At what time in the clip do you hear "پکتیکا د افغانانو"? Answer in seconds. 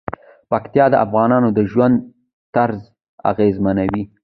0.51-1.49